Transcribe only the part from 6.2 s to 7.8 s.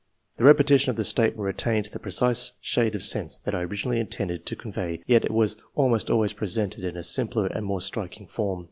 presented in a simpler and